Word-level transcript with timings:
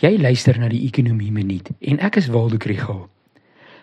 Jy 0.00 0.16
luister 0.18 0.58
na 0.58 0.68
die 0.72 0.86
Ekonomie 0.86 1.32
Minuut 1.32 1.68
en 1.80 1.98
ek 1.98 2.16
is 2.16 2.30
Waldo 2.32 2.56
Krugel. 2.56 3.04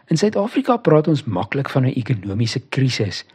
In 0.09 0.17
Suid-Afrika 0.17 0.79
praat 0.81 1.07
ons 1.07 1.23
maklik 1.29 1.69
van 1.69 1.85
'n 1.85 1.93
ekonomiese 1.93 2.59
krisis. 2.69 3.25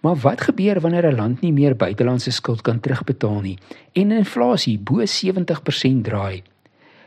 Maar 0.00 0.16
wat 0.16 0.40
gebeur 0.40 0.80
wanneer 0.80 1.06
'n 1.06 1.16
land 1.16 1.40
nie 1.40 1.52
meer 1.52 1.76
buitelandse 1.76 2.30
skuld 2.30 2.62
kan 2.62 2.80
terugbetaal 2.80 3.40
nie 3.40 3.58
en 3.92 4.10
inflasie 4.10 4.78
bo 4.78 5.04
70% 5.04 6.04
draai? 6.04 6.42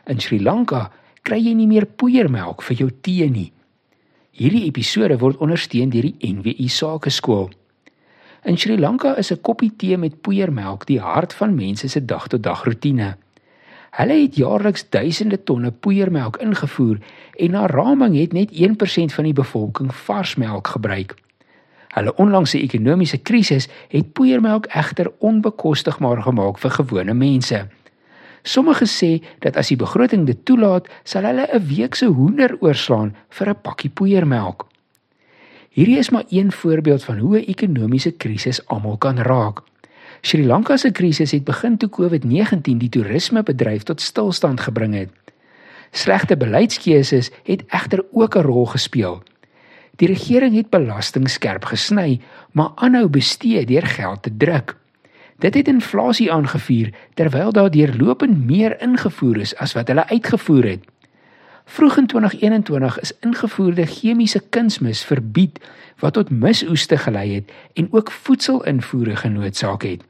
In 0.07 0.19
Sri 0.19 0.39
Lanka 0.39 0.91
kry 1.21 1.37
jy 1.37 1.53
nie 1.53 1.67
meer 1.67 1.85
poeiermelk 1.85 2.61
vir 2.61 2.77
jou 2.77 2.89
tee 3.01 3.29
nie. 3.29 3.51
Hierdie 4.31 4.65
episode 4.65 5.17
word 5.17 5.37
ondersteun 5.37 5.89
deur 5.89 6.01
die 6.01 6.33
NWI 6.33 6.67
Sakeskool. 6.67 7.49
In 8.45 8.57
Sri 8.57 8.77
Lanka 8.77 9.17
is 9.17 9.31
'n 9.31 9.41
koppie 9.41 9.71
tee 9.77 9.97
met 9.97 10.21
poeiermelk 10.21 10.85
die 10.85 10.99
hart 10.99 11.33
van 11.33 11.55
mense 11.55 11.87
se 11.87 12.05
dag-tot-dag 12.05 12.63
rotine. 12.63 13.17
Hulle 13.97 14.13
het 14.21 14.35
jaarliks 14.37 14.83
duisende 14.93 15.39
tonne 15.43 15.71
poeiermelk 15.71 16.37
ingevoer 16.37 16.99
en 17.41 17.51
na 17.51 17.65
raming 17.65 18.13
het 18.19 18.33
net 18.33 18.51
1% 18.53 19.15
van 19.15 19.25
die 19.25 19.33
bevolking 19.33 19.89
vars 20.05 20.35
melk 20.37 20.67
gebruik. 20.75 21.15
Hulle 21.95 22.13
onlangse 22.21 22.59
ekonomiese 22.61 23.17
krisis 23.17 23.65
het 23.89 24.11
poeiermelk 24.13 24.67
egter 24.69 25.09
onbekostigbaar 25.17 26.21
gemaak 26.27 26.61
vir 26.61 26.75
gewone 26.77 27.13
mense. 27.17 27.63
Sommige 28.43 28.85
sê 28.85 29.11
dat 29.41 29.57
as 29.57 29.73
die 29.73 29.79
begroting 29.81 30.27
dit 30.29 30.45
toelaat, 30.45 30.85
sal 31.03 31.25
hulle 31.25 31.47
'n 31.51 31.65
week 31.67 31.95
se 31.95 32.05
hoender 32.05 32.53
oorslaan 32.61 33.15
vir 33.29 33.49
'n 33.49 33.61
pakkie 33.61 33.89
poeiermelk. 33.89 34.67
Hierdie 35.69 35.97
is 35.97 36.09
maar 36.09 36.25
een 36.29 36.51
voorbeeld 36.51 37.03
van 37.03 37.17
hoe 37.17 37.37
'n 37.39 37.49
ekonomiese 37.49 38.11
krisis 38.11 38.65
almal 38.67 38.97
kan 38.97 39.17
raak. 39.17 39.63
Sri 40.21 40.45
Lanka 40.45 40.77
se 40.77 40.91
krisis 40.91 41.31
het 41.31 41.43
begin 41.43 41.77
toe 41.77 41.89
COVID-19 41.89 42.77
die 42.81 42.89
toerismebedryf 42.89 43.83
tot 43.83 44.01
stilstand 44.01 44.61
gebring 44.61 44.93
het. 44.93 45.09
Slegte 45.91 46.37
beleidskeuses 46.37 47.31
het 47.43 47.63
egter 47.67 48.05
ook 48.11 48.35
'n 48.35 48.41
rol 48.41 48.65
gespeel. 48.65 49.23
Die 49.95 50.07
regering 50.07 50.55
het 50.55 50.69
belasting 50.69 51.29
skerp 51.29 51.65
gesny, 51.65 52.19
maar 52.51 52.71
aanhou 52.75 53.07
bestee 53.07 53.65
deur 53.65 53.85
geld 53.85 54.23
te 54.23 54.37
druk. 54.37 54.75
Dit 55.37 55.53
het 55.53 55.67
inflasie 55.67 56.31
aangevuur 56.33 56.93
terwyl 57.13 57.51
daar 57.51 57.71
deurlopend 57.71 58.45
meer 58.45 58.81
ingevoer 58.81 59.37
is 59.37 59.55
as 59.55 59.73
wat 59.73 59.87
hulle 59.87 60.07
uitgevoer 60.07 60.63
het. 60.63 60.85
Vroeg 61.69 61.97
in 61.97 62.07
2021 62.07 62.99
is 62.99 63.11
ingevoerde 63.19 63.85
chemiese 63.85 64.39
kunsmis 64.49 65.03
verbied 65.03 65.59
wat 65.99 66.13
tot 66.13 66.29
misoeste 66.29 66.97
gelei 66.97 67.33
het 67.33 67.51
en 67.73 67.87
ook 67.91 68.11
voedselinvoere 68.11 69.15
genootsaak 69.15 69.83
het. 69.83 70.03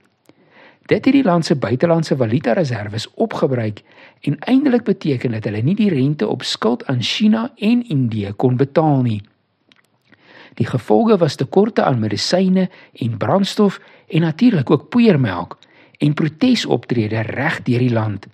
Dit 0.86 1.06
het 1.06 1.14
die 1.14 1.24
land 1.24 1.46
se 1.46 1.56
buitelandse 1.56 2.16
valuta 2.16 2.54
reserves 2.54 3.10
opgebruik 3.14 3.82
en 4.22 4.40
eindelik 4.40 4.84
beteken 4.84 5.32
dat 5.32 5.44
hulle 5.44 5.62
nie 5.62 5.76
die 5.76 5.90
rente 5.90 6.28
op 6.28 6.44
skuld 6.44 6.86
aan 6.86 7.02
China 7.02 7.52
en 7.56 7.84
Indië 7.90 8.32
kon 8.36 8.56
betaal 8.56 9.02
nie. 9.02 9.22
Die 10.54 10.66
gevolge 10.66 11.18
was 11.18 11.36
tekorte 11.36 11.84
aan 11.84 12.00
medisyne 12.00 12.70
en 12.94 13.18
brandstof 13.18 13.82
en 14.08 14.22
natuurlik 14.22 14.70
ook 14.70 14.90
poeiermelk 14.90 15.58
en 15.98 16.14
protesoptredes 16.14 17.26
reg 17.26 17.62
deur 17.62 17.80
die 17.80 17.94
land. 17.94 18.28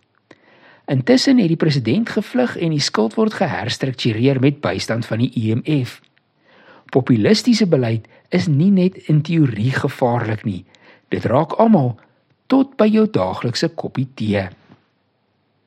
Intussen 0.86 1.38
het 1.40 1.48
die 1.48 1.60
president 1.60 2.10
gevlug 2.10 2.58
en 2.58 2.74
die 2.76 2.84
skuld 2.84 3.14
word 3.16 3.34
geherstruktureer 3.40 4.40
met 4.44 4.60
bystand 4.62 5.06
van 5.06 5.24
die 5.24 5.32
IMF. 5.32 6.02
Populistiese 6.92 7.68
beleid 7.68 8.08
is 8.30 8.48
nie 8.48 8.72
net 8.72 8.98
in 9.08 9.22
teorie 9.22 9.72
gevaarlik 9.72 10.44
nie. 10.44 10.66
Dit 11.10 11.26
raak 11.26 11.56
almal 11.62 11.96
tot 12.52 12.76
by 12.78 12.90
jou 12.92 13.08
daaglikse 13.10 13.70
koppie 13.80 14.10
tee. 14.20 14.50